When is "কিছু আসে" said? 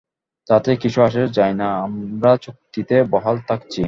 0.75-1.21